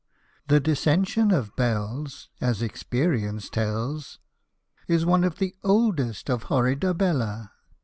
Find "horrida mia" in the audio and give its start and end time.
6.45-7.51